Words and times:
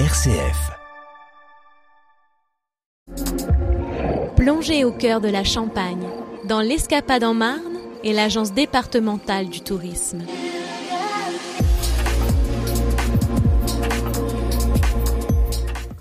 RCF. 0.00 0.72
Plongez 4.34 4.84
au 4.84 4.90
cœur 4.90 5.20
de 5.20 5.28
la 5.28 5.44
Champagne, 5.44 6.08
dans 6.48 6.60
l'Escapade 6.60 7.22
en 7.22 7.32
Marne 7.32 7.78
et 8.02 8.12
l'Agence 8.12 8.52
départementale 8.52 9.48
du 9.48 9.60
tourisme. 9.60 10.24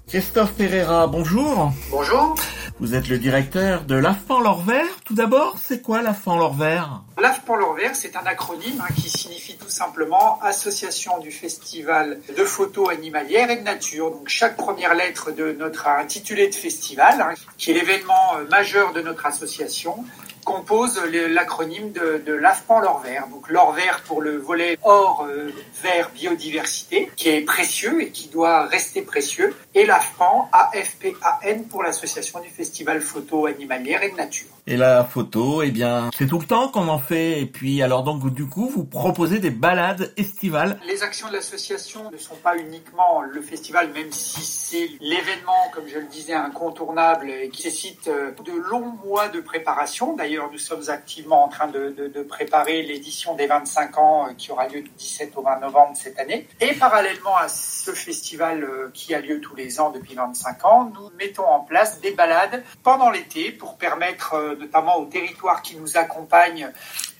Christophe 0.07 0.53
Pereira, 0.53 1.05
bonjour. 1.05 1.71
Bonjour. 1.91 2.35
Vous 2.79 2.95
êtes 2.95 3.07
le 3.07 3.19
directeur 3.19 3.83
de 3.83 3.95
l'AFPAN 3.95 4.41
L'Orvert. 4.41 4.99
Tout 5.05 5.13
d'abord, 5.13 5.57
c'est 5.61 5.81
quoi 5.81 6.01
l'AFPAN 6.01 6.37
L'Orvert 6.37 7.03
L'AFPAN 7.21 7.55
L'Orvert, 7.55 7.95
c'est 7.95 8.15
un 8.15 8.25
acronyme 8.25 8.81
hein, 8.81 8.91
qui 8.95 9.09
signifie 9.09 9.55
tout 9.57 9.69
simplement 9.69 10.39
Association 10.41 11.19
du 11.19 11.31
Festival 11.31 12.19
de 12.35 12.43
photos 12.43 12.89
animalières 12.89 13.51
et 13.51 13.57
de 13.57 13.63
nature. 13.63 14.09
Donc 14.09 14.27
chaque 14.27 14.57
première 14.57 14.95
lettre 14.95 15.31
de 15.31 15.51
notre 15.51 15.87
intitulé 15.87 16.49
de 16.49 16.55
festival, 16.55 17.21
hein, 17.21 17.33
qui 17.57 17.71
est 17.71 17.73
l'événement 17.75 18.37
euh, 18.37 18.47
majeur 18.49 18.91
de 18.91 19.01
notre 19.01 19.27
association, 19.27 20.03
compose 20.43 20.99
l'acronyme 21.29 21.91
de, 21.91 22.21
de 22.25 22.33
l'AFPAN 22.33 22.81
l'or 22.81 23.01
vert. 23.01 23.27
Donc 23.27 23.49
l'or 23.49 23.71
vert 23.71 24.01
pour 24.05 24.21
le 24.21 24.37
volet 24.37 24.77
or 24.83 25.25
euh, 25.29 25.49
vert 25.81 26.09
biodiversité, 26.13 27.09
qui 27.15 27.29
est 27.29 27.41
précieux 27.41 28.01
et 28.01 28.09
qui 28.09 28.27
doit 28.27 28.65
rester 28.65 29.03
précieux, 29.03 29.55
et 29.73 29.85
l'AFPAN 29.85 30.49
AFPAN 30.51 31.63
pour 31.69 31.83
l'association 31.83 32.39
du 32.41 32.49
festival 32.49 32.62
photo 32.99 33.45
animalière 33.45 34.03
et 34.03 34.11
de 34.11 34.15
nature. 34.15 34.47
Et 34.65 34.77
la 34.77 35.03
photo, 35.03 35.61
eh 35.61 35.71
bien, 35.71 36.09
c'est 36.17 36.25
tout 36.25 36.39
le 36.39 36.45
temps 36.45 36.69
qu'on 36.69 36.87
en 36.87 36.99
fait. 36.99 37.41
Et 37.41 37.45
puis, 37.45 37.81
alors 37.81 38.03
donc, 38.03 38.33
du 38.33 38.45
coup, 38.45 38.69
vous 38.69 38.85
proposez 38.85 39.39
des 39.39 39.49
balades 39.49 40.13
estivales. 40.15 40.79
Les 40.87 41.03
actions 41.03 41.27
de 41.27 41.33
l'association 41.33 42.09
ne 42.09 42.17
sont 42.17 42.35
pas 42.35 42.55
uniquement 42.57 43.21
le 43.21 43.41
festival, 43.41 43.91
même 43.91 44.11
si 44.11 44.39
c'est 44.39 44.89
l'événement, 45.01 45.69
comme 45.73 45.83
je 45.87 45.99
le 45.99 46.05
disais, 46.05 46.33
incontournable 46.33 47.29
et 47.29 47.49
qui 47.49 47.65
nécessite 47.65 48.07
euh, 48.07 48.31
de 48.45 48.53
longs 48.53 48.93
mois 49.05 49.27
de 49.27 49.41
préparation. 49.41 50.15
D'ailleurs, 50.15 50.49
nous 50.49 50.57
sommes 50.57 50.89
activement 50.89 51.43
en 51.43 51.49
train 51.49 51.67
de, 51.67 51.93
de, 51.97 52.07
de 52.07 52.23
préparer 52.23 52.83
l'édition 52.83 53.35
des 53.35 53.47
25 53.47 53.97
ans 53.97 54.27
euh, 54.27 54.33
qui 54.37 54.51
aura 54.51 54.67
lieu 54.69 54.81
du 54.81 54.91
17 54.97 55.33
au 55.35 55.41
20 55.41 55.59
novembre 55.59 55.91
cette 55.95 56.19
année. 56.19 56.47
Et 56.61 56.73
parallèlement 56.75 57.35
à 57.35 57.49
ce 57.49 57.91
festival 57.91 58.63
euh, 58.63 58.89
qui 58.93 59.13
a 59.13 59.19
lieu 59.19 59.41
tous 59.41 59.55
les 59.55 59.81
ans 59.81 59.91
depuis 59.91 60.15
25 60.15 60.65
ans, 60.65 60.91
nous 60.93 61.09
mettons 61.17 61.45
en 61.45 61.59
place 61.59 61.99
des 61.99 62.11
balades 62.11 62.52
pendant 62.83 63.09
l'été 63.09 63.51
pour 63.51 63.77
permettre 63.77 64.55
notamment 64.59 64.97
aux 64.97 65.05
territoires 65.05 65.61
qui 65.61 65.75
nous 65.77 65.97
accompagnent 65.97 66.71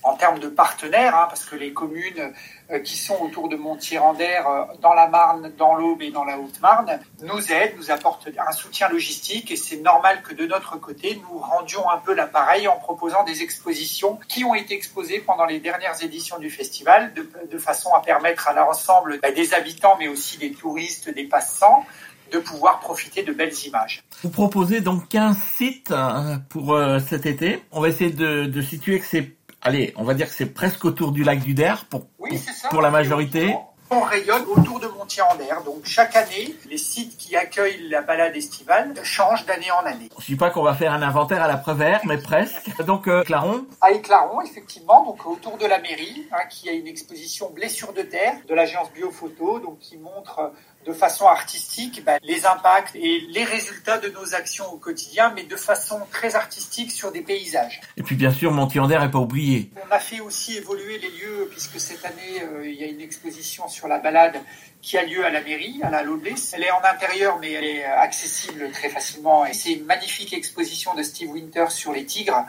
en 0.04 0.16
termes 0.16 0.40
de 0.40 0.50
partenaires, 0.50 1.16
hein, 1.16 1.26
parce 1.30 1.46
que 1.46 1.56
les 1.56 1.74
communes 1.74 2.34
euh, 2.70 2.80
qui 2.80 2.98
sont 2.98 3.16
autour 3.22 3.48
de 3.50 3.56
Montier-Randère, 3.56 4.48
euh, 4.48 4.66
dans 4.82 4.94
la 4.94 5.08
Marne, 5.08 5.52
dans 5.58 5.76
l'Aube 5.76 6.02
et 6.02 6.12
dans 6.12 6.26
la 6.26 6.38
Haute-Marne, 6.38 7.00
nous 7.22 7.52
aident, 7.52 7.76
nous 7.78 7.90
apportent 7.90 8.28
un 8.38 8.52
soutien 8.52 8.90
logistique 8.90 9.50
et 9.52 9.56
c'est 9.56 9.78
normal 9.78 10.22
que 10.22 10.34
de 10.34 10.46
notre 10.46 10.78
côté, 10.78 11.22
nous 11.30 11.40
rendions 11.40 11.90
un 11.90 11.98
peu 11.98 12.14
l'appareil 12.14 12.68
en 12.68 12.76
proposant 12.76 13.24
des 13.24 13.42
expositions 13.44 14.20
qui 14.28 14.44
ont 14.44 14.56
été 14.56 14.76
exposées 14.76 15.20
pendant 15.20 15.46
les 15.46 15.60
dernières 15.60 16.04
éditions 16.04 16.38
du 16.38 16.50
festival, 16.50 17.14
de, 17.14 17.30
de 17.50 17.58
façon 17.58 17.94
à 17.94 18.02
permettre 18.02 18.50
à 18.50 18.54
l'ensemble 18.54 19.20
bah, 19.22 19.32
des 19.32 19.54
habitants, 19.54 19.96
mais 19.98 20.10
aussi 20.10 20.38
des 20.38 20.52
touristes, 20.52 21.10
des 21.10 21.26
passants, 21.26 21.86
de 22.34 22.40
pouvoir 22.40 22.80
profiter 22.80 23.24
de 23.24 23.32
belles 23.32 23.54
images. 23.66 24.04
Vous 24.24 24.30
proposez 24.30 24.82
donc 24.82 25.08
15 25.10 25.38
sites 25.56 25.92
hein, 25.92 26.42
pour 26.50 26.74
euh, 26.74 27.00
cet 27.00 27.26
été. 27.26 27.64
On 27.72 27.80
va 27.80 27.90
essayer 27.90 28.12
de, 28.12 28.46
de 28.46 28.62
situer 28.62 29.00
que 29.00 29.06
c'est, 29.06 29.36
allez, 29.62 29.94
on 29.96 30.04
va 30.04 30.16
dire 30.16 30.28
que 30.28 30.34
c'est 30.34 30.48
presque 30.54 30.84
autour 30.84 31.12
du 31.12 31.24
lac 31.24 31.40
du 31.42 31.54
Der 31.54 31.86
pour, 31.86 32.08
oui, 32.20 32.38
ça. 32.38 32.70
pour 32.70 32.82
la 32.82 32.90
majorité. 32.90 33.56
On 33.96 34.00
rayonne 34.02 34.44
autour 34.48 34.80
de 34.80 34.88
Montier-en-Der. 34.88 35.62
Donc 35.64 35.82
chaque 35.84 36.16
année, 36.16 36.56
les 36.68 36.80
sites 36.80 37.16
qui 37.16 37.36
accueillent 37.36 37.90
la 37.90 38.02
balade 38.02 38.36
estivale 38.36 38.92
changent 39.04 39.46
d'année 39.46 39.70
en 39.70 39.86
année. 39.86 40.10
Je 40.18 40.24
ne 40.24 40.28
dis 40.30 40.36
pas 40.36 40.50
qu'on 40.50 40.64
va 40.64 40.74
faire 40.74 40.94
un 40.94 41.04
inventaire 41.04 41.44
à 41.44 41.48
la 41.48 41.58
Prévert, 41.58 42.02
mais 42.06 42.18
presque. 42.18 42.72
Donc 42.88 43.08
euh, 43.08 43.24
Claron 43.24 43.68
À 43.82 43.92
Éclaron, 43.92 44.42
effectivement, 44.42 45.06
donc 45.06 45.24
autour 45.28 45.58
de 45.60 45.68
la 45.68 45.78
mairie, 45.80 46.26
hein, 46.32 46.46
qui 46.50 46.70
a 46.70 46.72
une 46.72 46.88
exposition 46.88 47.52
Blessure 47.52 47.94
de 47.94 48.02
terre 48.02 48.34
de 48.48 48.56
l'agence 48.56 48.92
Biophoto, 48.94 49.60
donc 49.60 49.78
qui 49.78 49.98
montre 49.98 50.52
de 50.86 50.94
façon 50.94 51.28
artistique 51.28 52.04
bah, 52.06 52.18
les 52.24 52.46
impacts 52.46 52.96
et 52.96 53.22
les 53.30 53.44
résultats 53.44 53.98
de 53.98 54.10
nos 54.10 54.36
actions 54.36 54.72
au 54.72 54.78
quotidien, 54.78 55.32
mais 55.36 55.44
de 55.44 55.56
façon 55.56 56.00
très 56.12 56.36
artistique 56.36 56.92
sur 56.92 57.12
des 57.12 57.22
paysages. 57.22 57.82
Et 57.98 58.04
puis 58.04 58.16
bien 58.16 58.32
sûr, 58.32 58.52
Montier-en-Der 58.52 59.02
n'est 59.02 59.12
pas 59.12 59.20
oublié. 59.20 59.72
On 59.88 59.94
a 59.94 60.00
fait 60.00 60.20
aussi 60.20 60.58
évoluer 60.58 60.98
les 60.98 61.10
lieux, 61.10 61.48
puisque 61.50 61.80
cette 61.80 62.06
année, 62.06 62.42
euh, 62.42 62.68
il 62.68 62.76
y 62.76 62.84
a 62.84 62.88
une 62.88 63.02
exposition 63.02 63.68
sur 63.68 63.88
la 63.88 64.00
balade 64.00 64.40
qui 64.82 64.98
a 64.98 65.04
lieu 65.04 65.26
à 65.26 65.30
la 65.30 65.42
mairie, 65.42 65.80
à 65.84 65.90
la 65.90 66.04
Lodley. 66.04 66.36
Elle 66.54 66.64
est 66.64 66.72
en 66.72 66.84
intérieur, 66.84 67.38
mais 67.40 67.52
elle 67.52 67.66
est 67.66 67.86
accessible 67.86 68.70
très 68.72 68.90
facilement. 68.90 69.46
Et 69.46 69.54
c'est 69.54 69.74
une 69.74 69.86
magnifique 69.86 70.34
exposition 70.34 70.94
de 70.94 71.04
Steve 71.04 71.30
Winter 71.30 71.66
sur 71.70 71.94
les 71.94 72.06
tigres. 72.06 72.46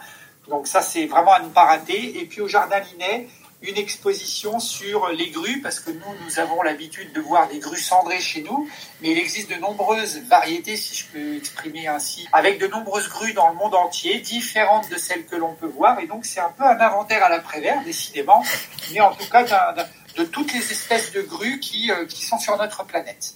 Donc 0.49 0.67
ça, 0.67 0.83
c'est 0.83 1.07
vraiment 1.07 1.33
à 1.33 1.41
ne 1.41 1.49
pas 1.49 1.65
rater. 1.65 2.21
Et 2.21 2.27
puis 2.27 2.41
au 2.41 2.49
Jardin 2.49 2.81
Linet, 2.81 3.29
une 3.67 3.79
exposition 3.79 4.61
sur 4.61 5.09
les 5.09 5.31
grues, 5.31 5.61
parce 5.61 5.81
que 5.81 5.91
nous, 5.91 6.15
nous 6.25 6.39
avons 6.39 6.63
l'habitude 6.63 7.13
de 7.13 7.21
voir 7.21 7.49
des 7.49 7.59
grues 7.59 7.81
cendrées 7.81 8.21
chez 8.21 8.43
nous, 8.43 8.69
mais 9.01 9.11
il 9.11 9.19
existe 9.19 9.51
de 9.51 9.57
nombreuses 9.57 10.19
variétés, 10.29 10.77
si 10.77 10.95
je 10.95 11.07
peux 11.07 11.37
exprimer 11.37 11.89
ainsi, 11.89 12.29
avec 12.33 12.59
de 12.59 12.67
nombreuses 12.67 13.09
grues 13.09 13.33
dans 13.33 13.49
le 13.49 13.55
monde 13.55 13.75
entier, 13.75 14.21
différentes 14.21 14.89
de 14.91 14.97
celles 14.97 15.25
que 15.27 15.37
l'on 15.37 15.55
peut 15.55 15.67
voir, 15.67 15.99
et 16.01 16.07
donc 16.07 16.25
c'est 16.25 16.41
un 16.41 16.51
peu 16.51 16.65
un 16.65 16.79
inventaire 16.79 17.25
à 17.25 17.29
la 17.29 17.41
Prévert, 17.41 17.83
décidément, 17.85 18.45
mais 18.93 19.01
en 19.01 19.15
tout 19.15 19.29
cas 19.29 19.75
de 20.17 20.25
toutes 20.25 20.53
les 20.53 20.73
espèces 20.73 21.13
de 21.13 21.23
grues 21.23 21.59
qui, 21.61 21.91
euh, 21.91 22.07
qui 22.07 22.25
sont 22.25 22.39
sur 22.39 22.57
notre 22.57 22.85
planète. 22.85 23.35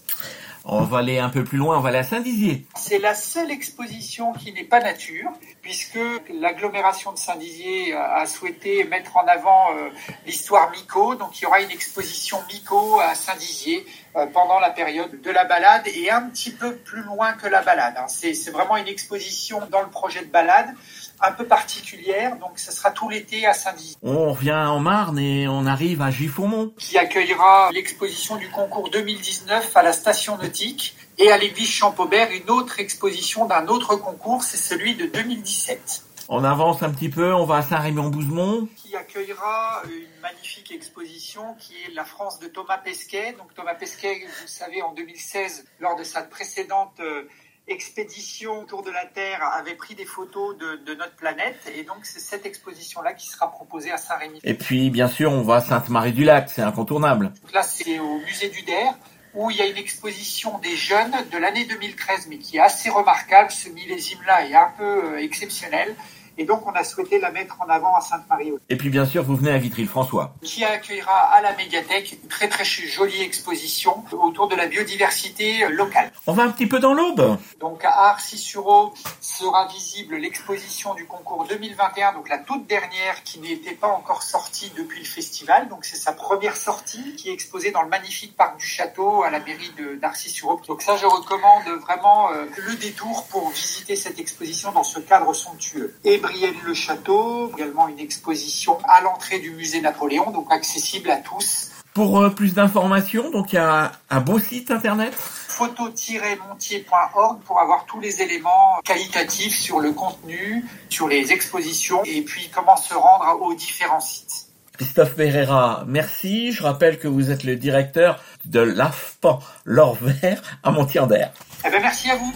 On 0.64 0.82
va 0.82 0.98
aller 0.98 1.18
un 1.18 1.28
peu 1.28 1.44
plus 1.44 1.58
loin, 1.58 1.78
on 1.78 1.80
va 1.80 1.90
aller 1.90 1.98
à 1.98 2.04
Saint-Dizier. 2.04 2.66
C'est 2.76 2.98
la 2.98 3.14
seule 3.14 3.50
exposition 3.50 4.32
qui 4.32 4.52
n'est 4.52 4.64
pas 4.64 4.80
nature, 4.80 5.30
puisque 5.62 5.98
l'agglomération 6.40 7.12
de 7.12 7.18
Saint-Dizier 7.18 7.94
a 7.94 8.26
souhaité 8.26 8.84
mettre 8.84 9.16
en 9.16 9.26
avant 9.26 9.72
euh, 9.72 9.88
l'histoire 10.26 10.70
Mico. 10.70 11.14
Donc 11.14 11.38
il 11.38 11.44
y 11.44 11.46
aura 11.46 11.60
une 11.60 11.70
exposition 11.70 12.38
Mico 12.52 13.00
à 13.00 13.14
Saint-Dizier 13.14 13.86
euh, 14.16 14.26
pendant 14.26 14.58
la 14.58 14.70
période 14.70 15.20
de 15.20 15.30
la 15.30 15.44
balade 15.44 15.86
et 15.86 16.10
un 16.10 16.22
petit 16.22 16.50
peu 16.50 16.74
plus 16.76 17.02
loin 17.02 17.32
que 17.32 17.46
la 17.46 17.62
balade. 17.62 17.94
Hein. 17.96 18.06
C'est 18.08 18.50
vraiment 18.50 18.76
une 18.76 18.88
exposition 18.88 19.60
dans 19.70 19.82
le 19.82 19.90
projet 19.90 20.20
de 20.20 20.30
balade 20.30 20.74
un 21.20 21.32
peu 21.32 21.46
particulière, 21.46 22.36
donc 22.36 22.58
ce 22.58 22.72
sera 22.72 22.90
tout 22.90 23.08
l'été 23.08 23.46
à 23.46 23.54
Saint-Dizier. 23.54 23.96
On 24.02 24.32
revient 24.32 24.52
en 24.52 24.78
Marne 24.78 25.18
et 25.18 25.48
on 25.48 25.66
arrive 25.66 26.02
à 26.02 26.10
Giffaumont. 26.10 26.72
Qui 26.78 26.98
accueillera 26.98 27.70
l'exposition 27.72 28.36
du 28.36 28.48
concours 28.50 28.90
2019 28.90 29.76
à 29.76 29.82
la 29.82 29.92
station 29.92 30.38
nautique 30.38 30.96
et 31.18 31.30
à 31.32 31.38
l'église 31.38 31.68
Champaubert 31.68 32.30
une 32.30 32.50
autre 32.50 32.78
exposition 32.80 33.46
d'un 33.46 33.66
autre 33.66 33.96
concours, 33.96 34.42
c'est 34.42 34.56
celui 34.56 34.94
de 34.94 35.06
2017. 35.06 36.04
On 36.30 36.44
avance 36.44 36.82
un 36.82 36.90
petit 36.90 37.08
peu, 37.08 37.32
on 37.32 37.46
va 37.46 37.56
à 37.56 37.62
Saint-Rémy-en-Bouzemont. 37.62 38.68
Qui 38.76 38.94
accueillera 38.94 39.82
une 39.86 40.20
magnifique 40.20 40.70
exposition 40.70 41.54
qui 41.58 41.72
est 41.84 41.94
la 41.94 42.04
France 42.04 42.38
de 42.38 42.48
Thomas 42.48 42.76
Pesquet. 42.76 43.32
Donc 43.32 43.54
Thomas 43.54 43.74
Pesquet, 43.74 44.26
vous 44.42 44.46
savez, 44.46 44.82
en 44.82 44.92
2016, 44.92 45.64
lors 45.80 45.96
de 45.96 46.04
sa 46.04 46.20
précédente 46.20 47.00
euh, 47.00 47.26
expédition 47.68 48.60
autour 48.60 48.82
de 48.82 48.90
la 48.90 49.04
Terre 49.06 49.42
avait 49.54 49.74
pris 49.74 49.94
des 49.94 50.04
photos 50.04 50.56
de, 50.56 50.94
notre 50.94 51.16
planète 51.16 51.70
et 51.76 51.84
donc 51.84 51.98
c'est 52.02 52.20
cette 52.20 52.46
exposition-là 52.46 53.12
qui 53.12 53.28
sera 53.28 53.50
proposée 53.50 53.90
à 53.90 53.96
Saint-Rémy. 53.96 54.40
Et 54.44 54.54
puis 54.54 54.90
bien 54.90 55.08
sûr 55.08 55.32
on 55.32 55.42
va 55.42 55.56
à 55.56 55.60
Sainte-Marie-du-Lac, 55.60 56.50
c'est 56.50 56.62
incontournable. 56.62 57.32
là 57.52 57.62
c'est 57.62 57.98
au 57.98 58.18
musée 58.18 58.48
du 58.48 58.62
Der 58.62 58.94
où 59.34 59.50
il 59.50 59.56
y 59.58 59.60
a 59.60 59.66
une 59.66 59.76
exposition 59.76 60.58
des 60.58 60.76
jeunes 60.76 61.14
de 61.30 61.38
l'année 61.38 61.64
2013 61.66 62.26
mais 62.28 62.38
qui 62.38 62.56
est 62.56 62.60
assez 62.60 62.90
remarquable, 62.90 63.50
ce 63.50 63.68
millésime-là 63.68 64.48
est 64.48 64.54
un 64.54 64.72
peu 64.76 65.14
euh, 65.14 65.18
exceptionnel 65.18 65.94
et 66.38 66.44
donc, 66.44 66.66
on 66.66 66.70
a 66.70 66.84
souhaité 66.84 67.18
la 67.18 67.32
mettre 67.32 67.56
en 67.60 67.68
avant 67.68 67.96
à 67.96 68.00
Sainte-Marie. 68.00 68.52
Et 68.68 68.76
puis, 68.76 68.90
bien 68.90 69.04
sûr, 69.04 69.24
vous 69.24 69.34
venez 69.34 69.50
à 69.50 69.58
Vitry-le-François. 69.58 70.34
Qui 70.42 70.64
accueillera 70.64 71.12
à 71.12 71.42
la 71.42 71.54
médiathèque 71.56 72.16
une 72.22 72.28
très 72.28 72.48
très 72.48 72.64
jolie 72.64 73.20
exposition 73.22 74.04
autour 74.12 74.46
de 74.46 74.54
la 74.54 74.66
biodiversité 74.66 75.68
locale. 75.68 76.12
On 76.28 76.32
va 76.32 76.44
un 76.44 76.50
petit 76.50 76.68
peu 76.68 76.78
dans 76.78 76.94
l'aube. 76.94 77.38
Donc, 77.58 77.84
à 77.84 78.10
Arcis-sur-Aube 78.10 78.92
sera 79.20 79.66
visible 79.66 80.16
l'exposition 80.16 80.94
du 80.94 81.06
concours 81.06 81.44
2021, 81.48 82.12
donc 82.12 82.28
la 82.28 82.38
toute 82.38 82.66
dernière 82.68 83.24
qui 83.24 83.40
n'était 83.40 83.74
pas 83.74 83.88
encore 83.88 84.22
sortie 84.22 84.70
depuis 84.76 85.00
le 85.00 85.06
festival. 85.06 85.68
Donc, 85.68 85.84
c'est 85.84 85.96
sa 85.96 86.12
première 86.12 86.56
sortie 86.56 87.16
qui 87.16 87.30
est 87.30 87.32
exposée 87.32 87.72
dans 87.72 87.82
le 87.82 87.88
magnifique 87.88 88.36
parc 88.36 88.58
du 88.58 88.66
château 88.66 89.24
à 89.24 89.30
la 89.30 89.40
mairie 89.40 89.72
d'Arcis-sur-Aube. 90.00 90.64
Donc, 90.66 90.82
ça, 90.82 90.96
je 90.96 91.06
recommande 91.06 91.66
vraiment 91.80 92.30
euh, 92.30 92.44
le 92.56 92.76
détour 92.76 93.26
pour 93.26 93.50
visiter 93.50 93.96
cette 93.96 94.20
exposition 94.20 94.70
dans 94.70 94.84
ce 94.84 95.00
cadre 95.00 95.32
somptueux. 95.32 95.96
Et 96.04 96.18
le 96.64 96.74
Château, 96.74 97.50
également 97.56 97.88
une 97.88 97.98
exposition 97.98 98.78
à 98.88 99.00
l'entrée 99.00 99.38
du 99.38 99.50
musée 99.50 99.80
Napoléon, 99.80 100.30
donc 100.30 100.52
accessible 100.52 101.10
à 101.10 101.16
tous. 101.16 101.70
Pour 101.94 102.20
euh, 102.20 102.30
plus 102.30 102.54
d'informations, 102.54 103.30
donc 103.30 103.52
il 103.52 103.56
y 103.56 103.58
a 103.58 103.92
un 104.10 104.20
beau 104.20 104.38
site 104.38 104.70
internet 104.70 105.14
photo-montier.org 105.58 107.40
pour 107.44 107.60
avoir 107.60 107.84
tous 107.86 107.98
les 107.98 108.22
éléments 108.22 108.78
qualitatifs 108.84 109.58
sur 109.58 109.80
le 109.80 109.90
contenu, 109.90 110.64
sur 110.88 111.08
les 111.08 111.32
expositions 111.32 112.04
et 112.04 112.22
puis 112.22 112.48
comment 112.54 112.76
se 112.76 112.94
rendre 112.94 113.42
aux 113.42 113.54
différents 113.54 113.98
sites. 113.98 114.46
Christophe 114.74 115.16
Pereira, 115.16 115.82
merci. 115.88 116.52
Je 116.52 116.62
rappelle 116.62 117.00
que 117.00 117.08
vous 117.08 117.32
êtes 117.32 117.42
le 117.42 117.56
directeur 117.56 118.22
de 118.44 118.60
l'AFPAN 118.60 119.40
L'Orvert 119.64 120.40
à 120.62 120.70
Montier-en-Der. 120.70 121.32
Eh 121.66 121.70
ben, 121.70 121.82
merci 121.82 122.08
à 122.08 122.16
vous. 122.16 122.32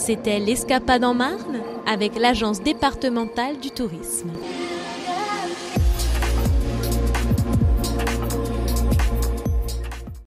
C'était 0.00 0.38
l'Escapade 0.38 1.04
en 1.04 1.12
Marne 1.12 1.60
avec 1.86 2.18
l'Agence 2.18 2.62
départementale 2.62 3.58
du 3.60 3.70
tourisme. 3.70 4.30